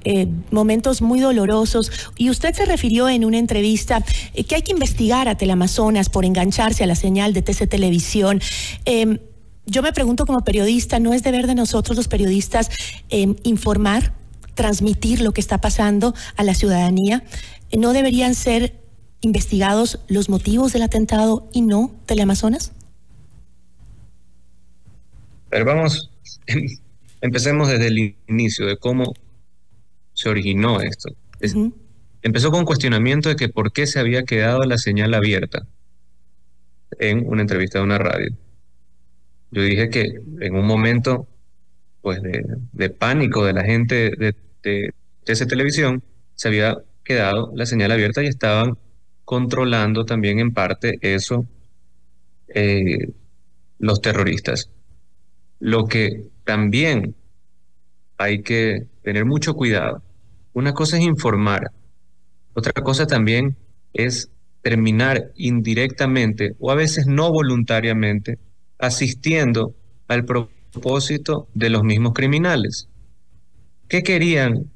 Eh, 0.05 0.29
momentos 0.50 1.03
muy 1.03 1.21
dolorosos. 1.21 1.91
Y 2.17 2.31
usted 2.31 2.55
se 2.55 2.65
refirió 2.65 3.09
en 3.09 3.25
una 3.25 3.38
entrevista 3.38 4.03
eh, 4.33 4.45
que 4.45 4.55
hay 4.55 4.62
que 4.62 4.73
investigar 4.73 5.29
a 5.29 5.37
Teleamazonas 5.37 6.09
por 6.09 6.25
engancharse 6.25 6.85
a 6.85 6.87
la 6.87 6.95
señal 6.95 7.35
de 7.35 7.43
TC 7.43 7.67
Televisión. 7.67 8.41
Em, 8.85 9.19
yo 9.67 9.83
me 9.83 9.93
pregunto 9.93 10.25
como 10.25 10.45
periodista, 10.45 11.00
¿no 11.00 11.12
es 11.12 11.25
deber 11.25 11.47
de 11.47 11.57
nosotros 11.57 11.97
los 11.97 12.09
periodistas 12.09 12.71
em, 13.11 13.35
informar, 13.43 14.15
transmitir 14.55 15.21
lo 15.21 15.33
que 15.33 15.41
está 15.41 15.59
pasando 15.59 16.15
a 16.37 16.45
la 16.45 16.55
ciudadanía? 16.55 17.25
¿No 17.76 17.93
deberían 17.93 18.35
ser 18.37 18.81
investigados 19.23 19.99
los 20.07 20.29
motivos 20.29 20.73
del 20.73 20.83
atentado 20.83 21.50
y 21.53 21.62
no 21.62 21.91
Teleamazonas? 22.07 22.75
Pero 25.57 25.65
vamos, 25.65 26.11
empecemos 27.23 27.71
desde 27.71 27.87
el 27.87 28.15
inicio 28.29 28.67
de 28.67 28.77
cómo 28.77 29.15
se 30.13 30.29
originó 30.29 30.83
esto. 30.83 31.09
Empezó 32.21 32.51
con 32.51 32.61
un 32.61 32.67
cuestionamiento 32.67 33.31
de 33.31 33.37
que 33.37 33.49
por 33.49 33.73
qué 33.73 33.87
se 33.87 33.99
había 33.99 34.25
quedado 34.25 34.65
la 34.65 34.77
señal 34.77 35.15
abierta 35.15 35.67
en 36.99 37.27
una 37.27 37.41
entrevista 37.41 37.79
de 37.79 37.85
una 37.87 37.97
radio. 37.97 38.37
Yo 39.51 39.63
dije 39.63 39.89
que 39.89 40.21
en 40.41 40.57
un 40.57 40.67
momento 40.67 41.27
pues 42.03 42.21
de, 42.21 42.91
pánico 42.91 43.47
de 43.47 43.55
la 43.55 43.65
gente 43.65 44.11
de, 44.11 44.35
de, 44.63 44.93
esa 45.25 45.47
televisión 45.47 46.03
se 46.35 46.49
había 46.49 46.77
quedado 47.03 47.51
la 47.55 47.65
señal 47.65 47.93
abierta 47.93 48.23
y 48.23 48.27
estaban 48.27 48.77
controlando 49.25 50.05
también 50.05 50.39
en 50.39 50.53
parte 50.53 50.99
eso 51.01 51.47
eh, 52.49 53.09
los 53.79 54.03
terroristas. 54.03 54.69
Lo 55.59 55.87
que 55.87 56.29
también 56.45 57.15
hay 58.19 58.43
que 58.43 58.87
tener 59.03 59.25
mucho 59.25 59.55
cuidado. 59.55 60.03
Una 60.53 60.73
cosa 60.73 60.97
es 60.97 61.05
informar, 61.05 61.71
otra 62.55 62.73
cosa 62.83 63.07
también 63.07 63.57
es 63.93 64.31
terminar 64.63 65.33
indirectamente 65.37 66.57
o 66.59 66.71
a 66.71 66.75
veces 66.75 67.07
no 67.07 67.31
voluntariamente 67.31 68.39
asistiendo 68.79 69.75
al 70.09 70.25
propósito 70.25 71.49
de 71.55 71.71
los 71.71 71.85
mismos 71.85 72.15
criminales. 72.15 72.89
¿Qué 73.89 74.03
querían 74.03 74.71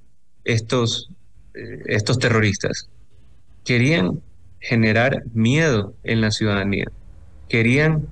estos, 0.44 1.10
eh, 1.54 1.82
estos 1.86 2.18
terroristas? 2.18 2.88
Querían 3.64 4.20
generar 4.60 5.24
miedo 5.32 5.94
en 6.04 6.20
la 6.20 6.30
ciudadanía. 6.30 6.86
Querían, 7.48 8.06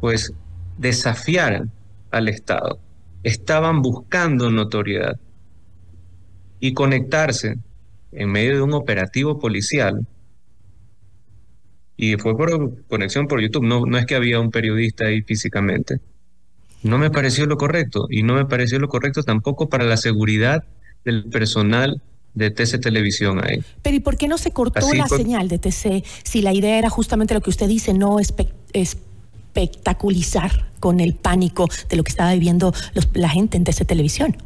pues, 0.00 0.32
desafiar 0.78 1.66
al 2.10 2.28
Estado. 2.28 2.78
Estaban 3.22 3.82
buscando 3.82 4.50
notoriedad 4.50 5.18
y 6.60 6.72
conectarse 6.74 7.58
en 8.12 8.30
medio 8.30 8.56
de 8.56 8.62
un 8.62 8.74
operativo 8.74 9.38
policial. 9.38 10.06
Y 11.96 12.16
fue 12.16 12.36
por 12.36 12.84
conexión 12.86 13.26
por 13.26 13.40
YouTube, 13.40 13.64
no, 13.64 13.84
no 13.84 13.98
es 13.98 14.06
que 14.06 14.14
había 14.14 14.40
un 14.40 14.50
periodista 14.50 15.06
ahí 15.06 15.22
físicamente. 15.22 16.00
No 16.82 16.96
me 16.96 17.10
pareció 17.10 17.46
lo 17.46 17.56
correcto 17.56 18.06
y 18.08 18.22
no 18.22 18.34
me 18.34 18.44
pareció 18.44 18.78
lo 18.78 18.88
correcto 18.88 19.22
tampoco 19.24 19.68
para 19.68 19.84
la 19.84 19.96
seguridad 19.96 20.64
del 21.04 21.24
personal 21.24 22.00
de 22.34 22.50
TC 22.50 22.80
Televisión 22.80 23.44
ahí. 23.44 23.62
Pero 23.82 23.96
¿y 23.96 24.00
por 24.00 24.16
qué 24.16 24.28
no 24.28 24.38
se 24.38 24.52
cortó 24.52 24.92
la 24.94 25.08
señal 25.08 25.48
de 25.48 25.58
TC 25.58 26.04
si 26.22 26.40
la 26.40 26.52
idea 26.52 26.78
era 26.78 26.88
justamente 26.88 27.34
lo 27.34 27.40
que 27.40 27.50
usted 27.50 27.66
dice, 27.66 27.94
no 27.94 28.20
espectaculizar 29.58 30.70
con 30.80 31.00
el 31.00 31.14
pánico 31.14 31.68
de 31.88 31.96
lo 31.96 32.04
que 32.04 32.10
estaba 32.10 32.32
viviendo 32.32 32.72
la 33.14 33.28
gente 33.28 33.56
en 33.56 33.64
TC 33.64 33.84
Televisión? 33.84 34.36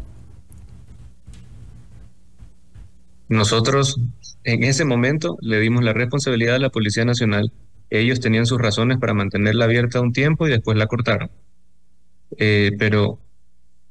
Nosotros 3.28 4.00
en 4.44 4.64
ese 4.64 4.84
momento 4.84 5.36
le 5.40 5.60
dimos 5.60 5.84
la 5.84 5.92
responsabilidad 5.92 6.56
a 6.56 6.58
la 6.58 6.70
Policía 6.70 7.04
Nacional. 7.04 7.52
Ellos 7.90 8.20
tenían 8.20 8.46
sus 8.46 8.58
razones 8.58 8.98
para 8.98 9.14
mantenerla 9.14 9.66
abierta 9.66 10.00
un 10.00 10.12
tiempo 10.12 10.46
y 10.46 10.50
después 10.50 10.76
la 10.76 10.86
cortaron. 10.86 11.30
Eh, 12.38 12.72
pero 12.78 13.18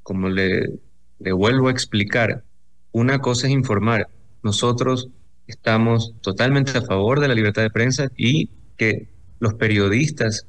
como 0.03 0.29
le, 0.29 0.79
le 1.19 1.31
vuelvo 1.31 1.67
a 1.67 1.71
explicar, 1.71 2.43
una 2.91 3.19
cosa 3.19 3.47
es 3.47 3.53
informar. 3.53 4.09
Nosotros 4.43 5.09
estamos 5.47 6.13
totalmente 6.21 6.77
a 6.77 6.81
favor 6.81 7.19
de 7.19 7.27
la 7.27 7.35
libertad 7.35 7.61
de 7.61 7.69
prensa 7.69 8.09
y 8.17 8.49
que 8.77 9.07
los 9.39 9.53
periodistas 9.53 10.47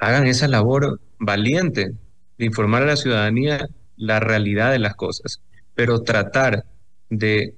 hagan 0.00 0.26
esa 0.26 0.48
labor 0.48 1.00
valiente 1.18 1.92
de 2.38 2.44
informar 2.44 2.82
a 2.82 2.86
la 2.86 2.96
ciudadanía 2.96 3.68
la 3.96 4.18
realidad 4.18 4.72
de 4.72 4.78
las 4.78 4.96
cosas, 4.96 5.42
pero 5.74 6.02
tratar 6.02 6.64
de 7.10 7.54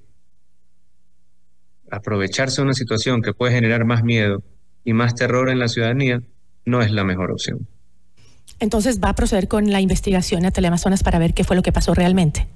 aprovecharse 1.89 2.57
de 2.57 2.65
una 2.65 2.73
situación 2.73 3.21
que 3.21 3.33
puede 3.33 3.53
generar 3.53 3.85
más 3.85 4.03
miedo 4.03 4.43
y 4.83 4.93
más 4.93 5.15
terror 5.15 5.49
en 5.49 5.59
la 5.59 5.69
ciudadanía 5.69 6.21
no 6.65 6.81
es 6.81 6.91
la 6.91 7.05
mejor 7.05 7.31
opción. 7.31 7.65
Entonces 8.59 8.99
va 9.01 9.09
a 9.09 9.15
proceder 9.15 9.47
con 9.47 9.71
la 9.71 9.79
investigación 9.79 10.45
a 10.45 10.51
Teleamazonas 10.51 11.01
para 11.01 11.19
ver 11.19 11.33
qué 11.33 11.43
fue 11.43 11.55
lo 11.55 11.61
que 11.61 11.71
pasó 11.71 11.93
realmente. 11.93 12.47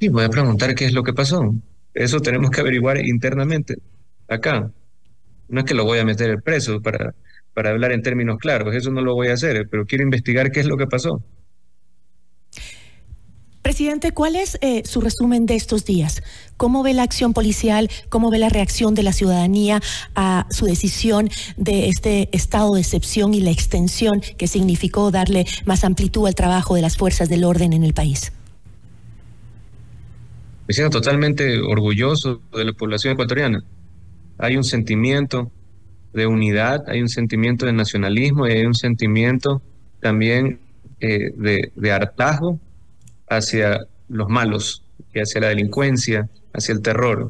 Sí, 0.00 0.08
voy 0.08 0.24
a 0.24 0.28
preguntar 0.28 0.74
qué 0.74 0.84
es 0.84 0.92
lo 0.92 1.02
que 1.02 1.14
pasó. 1.14 1.54
Eso 1.94 2.20
tenemos 2.20 2.50
que 2.50 2.60
averiguar 2.60 2.98
internamente, 2.98 3.76
acá. 4.28 4.70
No 5.48 5.60
es 5.60 5.66
que 5.66 5.74
lo 5.74 5.84
voy 5.84 5.98
a 5.98 6.04
meter 6.04 6.42
preso 6.42 6.82
para, 6.82 7.14
para 7.56 7.70
hablar 7.70 7.92
en 7.92 8.02
términos 8.02 8.36
claros, 8.36 8.74
eso 8.74 8.90
no 8.90 9.00
lo 9.00 9.14
voy 9.14 9.28
a 9.28 9.32
hacer, 9.32 9.66
pero 9.70 9.86
quiero 9.86 10.04
investigar 10.04 10.52
qué 10.52 10.60
es 10.60 10.66
lo 10.66 10.76
que 10.76 10.86
pasó. 10.86 11.22
Presidente, 13.62 14.12
¿cuál 14.12 14.36
es 14.36 14.58
eh, 14.60 14.82
su 14.84 15.00
resumen 15.00 15.46
de 15.46 15.54
estos 15.54 15.86
días? 15.86 16.22
¿Cómo 16.58 16.82
ve 16.82 16.92
la 16.92 17.02
acción 17.02 17.32
policial? 17.32 17.88
¿Cómo 18.10 18.30
ve 18.30 18.38
la 18.38 18.50
reacción 18.50 18.94
de 18.94 19.02
la 19.02 19.14
ciudadanía 19.14 19.80
a 20.14 20.46
su 20.50 20.66
decisión 20.66 21.30
de 21.56 21.88
este 21.88 22.28
estado 22.36 22.74
de 22.74 22.82
excepción 22.82 23.32
y 23.32 23.40
la 23.40 23.52
extensión 23.52 24.20
que 24.20 24.48
significó 24.48 25.10
darle 25.10 25.46
más 25.64 25.82
amplitud 25.82 26.26
al 26.26 26.34
trabajo 26.34 26.74
de 26.74 26.82
las 26.82 26.98
fuerzas 26.98 27.30
del 27.30 27.42
orden 27.42 27.72
en 27.72 27.84
el 27.84 27.94
país? 27.94 28.32
Me 30.68 30.74
siento 30.74 31.00
totalmente 31.00 31.58
orgulloso 31.60 32.42
de 32.54 32.66
la 32.66 32.74
población 32.74 33.14
ecuatoriana. 33.14 33.64
Hay 34.36 34.58
un 34.58 34.64
sentimiento 34.64 35.50
de 36.16 36.26
unidad, 36.26 36.84
hay 36.88 37.02
un 37.02 37.10
sentimiento 37.10 37.66
de 37.66 37.74
nacionalismo 37.74 38.48
y 38.48 38.52
hay 38.52 38.64
un 38.64 38.74
sentimiento 38.74 39.60
también 40.00 40.58
eh, 40.98 41.30
de, 41.36 41.92
hartazgo 41.92 42.58
hacia 43.28 43.86
los 44.08 44.28
malos, 44.30 44.82
hacia 45.14 45.42
la 45.42 45.48
delincuencia, 45.48 46.28
hacia 46.54 46.72
el 46.72 46.80
terror. 46.80 47.28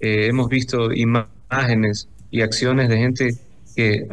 Eh, 0.00 0.26
hemos 0.26 0.48
visto 0.48 0.90
imágenes 0.90 2.08
y 2.30 2.40
acciones 2.40 2.88
de 2.88 2.96
gente 2.96 3.36
que 3.76 4.08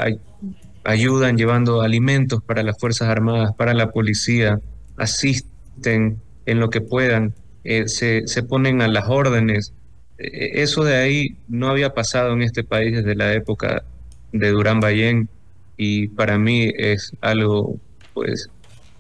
ayudan 0.84 1.38
llevando 1.38 1.82
alimentos 1.82 2.44
para 2.44 2.63
las 2.63 2.77
Fuerzas 2.77 3.08
Armadas, 3.08 3.56
para 3.56 3.74
la 3.74 3.91
policía, 3.91 4.60
asisten 4.98 6.20
en 6.46 6.60
lo 6.60 6.70
que 6.70 6.82
puedan, 6.82 7.34
eh, 7.63 7.88
se, 7.88 8.44
ponen 8.44 8.82
a 8.82 8.89
las 8.89 9.08
órdenes. 9.08 9.74
Eso 10.18 10.84
de 10.84 10.98
ahí 10.98 11.38
no 11.48 11.70
había 11.70 11.94
pasado 11.94 12.34
en 12.34 12.41
este 12.41 12.63
país 12.63 12.94
desde 12.98 13.15
la 13.15 13.34
época 13.34 13.86
de 14.31 14.50
Durán 14.50 14.79
Ballén 14.79 15.29
y 15.77 16.09
para 16.09 16.38
mí 16.38 16.71
es 16.75 17.11
algo 17.21 17.79
pues 18.13 18.50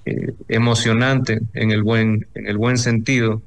eh, 0.05 0.33
emocionante 0.47 1.41
en 1.53 1.71
el, 1.71 1.83
buen, 1.83 2.27
en 2.33 2.47
el 2.47 2.57
buen 2.57 2.77
sentido 2.77 3.41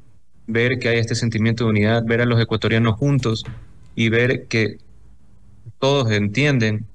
ver 0.47 0.79
que 0.79 0.89
hay 0.89 0.99
este 0.99 1.15
sentimiento 1.15 1.65
de 1.65 1.71
unidad, 1.71 2.05
ver 2.05 2.21
a 2.21 2.27
los 2.27 2.41
ecuatorianos 2.41 2.97
juntos 2.97 3.45
y 3.95 4.09
ver 4.09 4.47
que 4.47 4.79
todos 5.79 6.11
entienden 6.11 6.87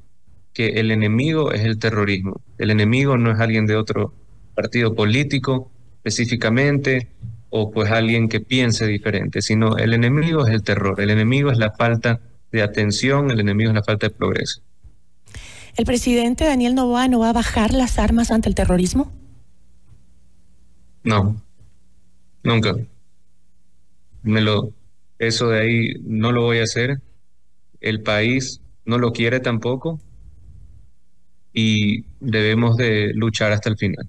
que 0.53 0.79
el 0.79 0.91
enemigo 0.91 1.51
es 1.51 1.61
el 1.61 1.79
terrorismo. 1.79 2.41
El 2.57 2.71
enemigo 2.71 3.17
no 3.17 3.31
es 3.31 3.39
alguien 3.39 3.65
de 3.65 3.75
otro 3.75 4.13
partido 4.55 4.95
político 4.95 5.71
específicamente 5.97 7.07
o 7.49 7.71
pues 7.71 7.91
alguien 7.91 8.29
que 8.29 8.39
piense 8.39 8.85
diferente, 8.85 9.41
sino 9.41 9.77
el 9.77 9.93
enemigo 9.93 10.45
es 10.45 10.53
el 10.53 10.63
terror, 10.63 11.01
el 11.01 11.09
enemigo 11.09 11.51
es 11.51 11.57
la 11.57 11.71
falta 11.71 12.21
de 12.51 12.61
atención, 12.61 13.31
el 13.31 13.39
enemigo 13.39 13.71
es 13.71 13.75
la 13.75 13.83
falta 13.83 14.07
de 14.07 14.15
progreso. 14.15 14.61
¿El 15.79 15.85
presidente 15.85 16.43
Daniel 16.43 16.75
Novoa 16.75 17.07
no 17.07 17.19
va 17.19 17.29
a 17.29 17.33
bajar 17.33 17.73
las 17.73 17.99
armas 17.99 18.31
ante 18.31 18.49
el 18.49 18.53
terrorismo? 18.53 19.13
No, 21.05 21.41
nunca. 22.43 22.75
Me 24.21 24.41
lo, 24.41 24.73
eso 25.19 25.47
de 25.47 25.61
ahí 25.61 25.93
no 26.03 26.33
lo 26.33 26.41
voy 26.41 26.57
a 26.59 26.63
hacer. 26.63 27.01
El 27.79 28.03
país 28.03 28.59
no 28.83 28.97
lo 28.97 29.13
quiere 29.13 29.39
tampoco 29.39 30.01
y 31.53 32.03
debemos 32.19 32.75
de 32.75 33.13
luchar 33.13 33.53
hasta 33.53 33.69
el 33.69 33.77
final. 33.77 34.05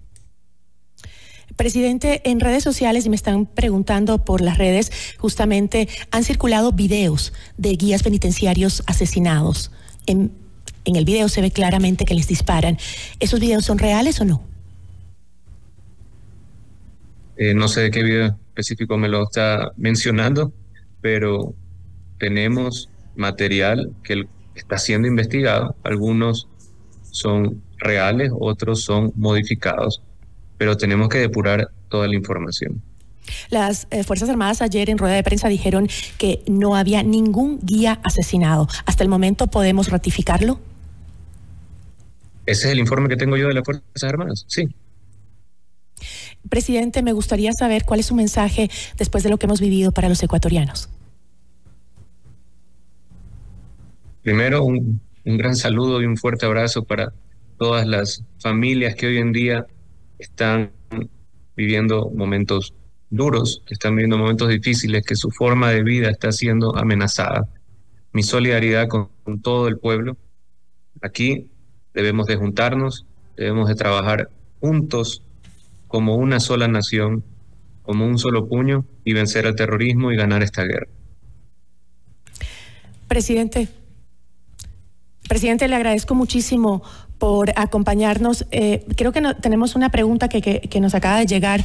Presidente, 1.54 2.20
en 2.28 2.40
redes 2.40 2.64
sociales, 2.64 3.06
y 3.06 3.10
me 3.10 3.16
están 3.16 3.46
preguntando 3.46 4.24
por 4.24 4.40
las 4.40 4.58
redes, 4.58 4.90
justamente 5.18 5.88
han 6.10 6.24
circulado 6.24 6.72
videos 6.72 7.32
de 7.58 7.76
guías 7.76 8.02
penitenciarios 8.02 8.82
asesinados 8.88 9.70
En, 10.08 10.32
en 10.84 10.96
el 10.96 11.04
video 11.04 11.28
se 11.28 11.40
ve 11.40 11.50
claramente 11.50 12.04
que 12.04 12.14
les 12.14 12.28
disparan. 12.28 12.78
¿Esos 13.18 13.40
videos 13.40 13.64
son 13.64 13.78
reales 13.78 14.20
o 14.20 14.24
no? 14.24 14.42
Eh, 17.36 17.54
no 17.54 17.68
sé 17.68 17.82
de 17.82 17.90
qué 17.90 18.02
video 18.02 18.36
específico 18.48 18.98
me 18.98 19.08
lo 19.08 19.24
está 19.24 19.72
mencionando, 19.76 20.52
pero 21.00 21.54
tenemos 22.18 22.90
material 23.16 23.92
que 24.02 24.26
está 24.54 24.78
siendo 24.78 25.08
investigado. 25.08 25.74
Algunos 25.82 26.48
son 27.10 27.62
reales, 27.78 28.30
otros 28.38 28.84
son 28.84 29.12
modificados, 29.16 30.02
pero 30.58 30.76
tenemos 30.76 31.08
que 31.08 31.18
depurar 31.18 31.70
toda 31.88 32.06
la 32.06 32.14
información. 32.14 32.82
Las 33.48 33.86
eh, 33.90 34.04
Fuerzas 34.04 34.28
Armadas 34.28 34.60
ayer 34.62 34.90
en 34.90 34.98
rueda 34.98 35.14
de 35.14 35.22
prensa 35.22 35.48
dijeron 35.48 35.88
que 36.18 36.42
no 36.46 36.76
había 36.76 37.02
ningún 37.02 37.58
guía 37.62 38.00
asesinado. 38.02 38.68
¿Hasta 38.86 39.02
el 39.02 39.08
momento 39.08 39.46
podemos 39.46 39.88
ratificarlo? 39.88 40.60
Ese 42.50 42.66
es 42.66 42.72
el 42.72 42.80
informe 42.80 43.08
que 43.08 43.16
tengo 43.16 43.36
yo 43.36 43.46
de 43.46 43.54
las 43.54 43.62
Fuerzas 43.64 44.02
Armadas, 44.02 44.44
sí. 44.48 44.68
Presidente, 46.48 47.00
me 47.00 47.12
gustaría 47.12 47.52
saber 47.52 47.84
cuál 47.84 48.00
es 48.00 48.06
su 48.06 48.16
mensaje 48.16 48.68
después 48.98 49.22
de 49.22 49.30
lo 49.30 49.38
que 49.38 49.46
hemos 49.46 49.60
vivido 49.60 49.92
para 49.92 50.08
los 50.08 50.20
ecuatorianos. 50.20 50.90
Primero, 54.22 54.64
un, 54.64 55.00
un 55.24 55.36
gran 55.36 55.54
saludo 55.54 56.02
y 56.02 56.06
un 56.06 56.16
fuerte 56.16 56.44
abrazo 56.44 56.82
para 56.82 57.12
todas 57.56 57.86
las 57.86 58.24
familias 58.40 58.96
que 58.96 59.06
hoy 59.06 59.18
en 59.18 59.30
día 59.30 59.66
están 60.18 60.72
viviendo 61.54 62.10
momentos 62.10 62.74
duros, 63.10 63.62
que 63.64 63.74
están 63.74 63.94
viviendo 63.94 64.18
momentos 64.18 64.48
difíciles, 64.48 65.04
que 65.04 65.14
su 65.14 65.30
forma 65.30 65.70
de 65.70 65.84
vida 65.84 66.10
está 66.10 66.32
siendo 66.32 66.76
amenazada. 66.76 67.48
Mi 68.12 68.24
solidaridad 68.24 68.88
con, 68.88 69.08
con 69.22 69.40
todo 69.40 69.68
el 69.68 69.78
pueblo. 69.78 70.16
Aquí 71.00 71.49
debemos 71.94 72.26
de 72.26 72.36
juntarnos, 72.36 73.06
debemos 73.36 73.68
de 73.68 73.74
trabajar 73.74 74.30
juntos 74.60 75.22
como 75.88 76.16
una 76.16 76.40
sola 76.40 76.68
nación, 76.68 77.24
como 77.82 78.06
un 78.06 78.18
solo 78.18 78.46
puño 78.48 78.84
y 79.04 79.12
vencer 79.12 79.46
al 79.46 79.56
terrorismo 79.56 80.12
y 80.12 80.16
ganar 80.16 80.42
esta 80.42 80.62
guerra. 80.62 80.86
Presidente, 83.08 83.68
presidente, 85.28 85.66
le 85.66 85.74
agradezco 85.74 86.14
muchísimo 86.14 86.82
por 87.18 87.50
acompañarnos. 87.56 88.46
Eh, 88.52 88.86
creo 88.96 89.12
que 89.12 89.20
no, 89.20 89.36
tenemos 89.36 89.74
una 89.74 89.90
pregunta 89.90 90.28
que, 90.28 90.40
que, 90.40 90.60
que 90.60 90.80
nos 90.80 90.94
acaba 90.94 91.18
de 91.18 91.26
llegar 91.26 91.64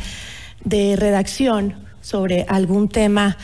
de 0.63 0.96
redacción 0.96 1.75
sobre 2.01 2.46
algún 2.48 2.89
tema. 2.89 3.38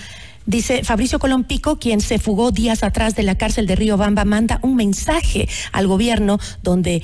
Dice 0.45 0.83
Fabricio 0.83 1.19
Colompico, 1.19 1.77
quien 1.77 2.01
se 2.01 2.17
fugó 2.17 2.51
días 2.51 2.83
atrás 2.83 3.15
de 3.15 3.24
la 3.24 3.36
cárcel 3.36 3.67
de 3.67 3.75
Río 3.75 3.98
Bamba, 3.98 4.25
manda 4.25 4.60
un 4.63 4.75
mensaje 4.75 5.48
al 5.71 5.88
gobierno 5.88 6.39
donde 6.63 7.03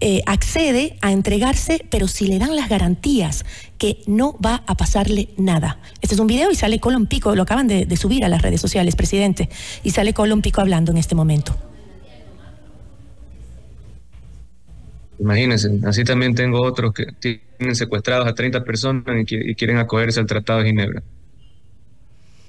eh, 0.00 0.20
accede 0.26 0.96
a 1.00 1.12
entregarse, 1.12 1.86
pero 1.88 2.08
si 2.08 2.26
le 2.26 2.40
dan 2.40 2.56
las 2.56 2.68
garantías 2.68 3.44
que 3.78 4.02
no 4.08 4.36
va 4.44 4.64
a 4.66 4.76
pasarle 4.76 5.28
nada. 5.36 5.78
Este 6.00 6.16
es 6.16 6.20
un 6.20 6.26
video 6.26 6.50
y 6.50 6.56
sale 6.56 6.80
Colón 6.80 7.06
Pico, 7.06 7.36
lo 7.36 7.42
acaban 7.42 7.68
de, 7.68 7.96
subir 7.96 8.24
a 8.24 8.28
las 8.28 8.42
redes 8.42 8.60
sociales, 8.60 8.96
presidente, 8.96 9.48
y 9.84 9.90
sale 9.90 10.12
Colón 10.12 10.42
Pico 10.42 10.60
hablando 10.60 10.90
en 10.90 10.98
este 10.98 11.14
momento. 11.14 11.56
Imagínense, 15.20 15.70
así 15.86 16.02
también 16.02 16.34
tengo 16.34 16.60
otros 16.62 16.92
que 16.92 17.06
tienen 17.20 17.76
secuestrados 17.76 18.26
a 18.26 18.34
30 18.34 18.64
personas 18.64 19.04
y 19.28 19.54
quieren 19.54 19.78
acogerse 19.78 20.18
al 20.18 20.26
Tratado 20.26 20.58
de 20.58 20.66
Ginebra. 20.66 21.02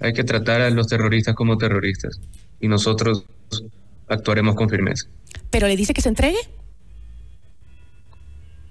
Hay 0.03 0.11
que 0.11 0.25
tratar 0.25 0.59
a 0.59 0.69
los 0.69 0.87
terroristas 0.87 1.33
como 1.33 1.57
terroristas 1.57 2.19
y 2.59 2.67
nosotros 2.67 3.23
actuaremos 4.09 4.53
con 4.53 4.69
firmeza. 4.69 5.07
¿Pero 5.49 5.65
le 5.65 5.77
dice 5.77 5.93
que 5.93 6.01
se 6.01 6.09
entregue? 6.09 6.39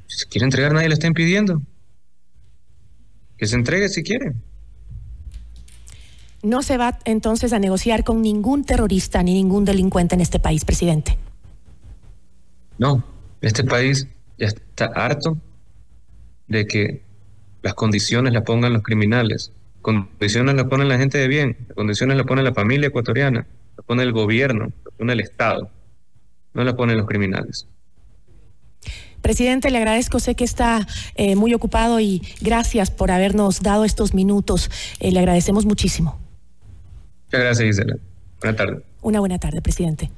Si 0.09 0.19
se 0.19 0.27
quiere 0.27 0.45
entregar, 0.45 0.75
nadie 0.75 0.89
le 0.89 0.95
está 0.95 1.07
impidiendo. 1.07 1.63
Que 3.39 3.47
se 3.47 3.57
entregue 3.57 3.89
si 3.89 4.03
quiere. 4.03 4.35
No 6.43 6.63
se 6.63 6.77
va 6.77 6.99
entonces 7.07 7.55
a 7.55 7.59
negociar 7.59 8.05
con 8.05 8.21
ningún 8.21 8.65
terrorista 8.65 9.23
ni 9.23 9.33
ningún 9.33 9.65
delincuente 9.65 10.15
en 10.15 10.21
este 10.21 10.39
país, 10.39 10.67
presidente. 10.67 11.17
No, 12.77 13.03
este 13.41 13.65
país 13.65 14.07
ya 14.37 14.49
está 14.49 14.85
harto 14.85 15.39
de 16.47 16.67
que 16.67 17.03
las 17.63 17.73
condiciones 17.73 18.35
las 18.35 18.43
pongan 18.43 18.75
los 18.75 18.83
criminales. 18.83 19.51
Condiciones 19.83 20.55
las 20.55 20.67
pone 20.67 20.85
la 20.85 20.97
gente 20.97 21.19
de 21.19 21.29
bien, 21.29 21.57
las 21.69 21.77
condiciones 21.77 22.17
las 22.17 22.27
pone 22.27 22.43
la 22.43 22.55
familia 22.55 22.89
ecuatoriana, 22.89 23.47
las 23.77 23.85
pone 23.85 24.03
el 24.05 24.13
gobierno, 24.13 24.73
las 24.85 24.95
pone 24.97 25.13
el 25.13 25.21
Estado, 25.21 25.71
no 26.55 26.65
las 26.65 26.75
ponen 26.75 26.97
los 26.97 27.07
criminales. 27.07 27.67
Presidente, 29.23 29.71
le 29.71 29.79
agradezco, 29.79 30.19
sé 30.19 30.35
que 30.35 30.45
está 30.45 30.87
eh, 31.15 31.37
muy 31.37 31.55
ocupado 31.55 32.01
y 32.01 32.23
gracias 32.41 32.91
por 32.91 33.11
habernos 33.11 33.63
dado 33.63 33.85
estos 33.85 34.15
minutos. 34.15 34.71
Eh, 34.99 35.13
le 35.13 35.21
agradecemos 35.21 35.65
muchísimo. 35.65 36.19
Muchas 37.27 37.41
gracias, 37.41 37.67
Gisela. 37.67 37.97
Buenas 38.41 38.57
tardes. 38.57 38.83
Una 39.01 39.21
buena 39.21 39.39
tarde, 39.39 39.63
presidente. 39.63 40.11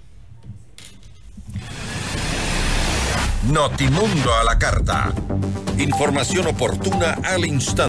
Notimundo 3.53 4.35
a 4.35 4.45
la 4.45 4.59
carta. 4.59 5.13
Información 5.79 6.47
oportuna 6.47 7.19
al 7.25 7.45
instante. 7.45 7.83